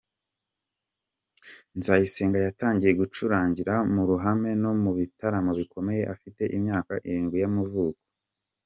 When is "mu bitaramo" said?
4.81-5.51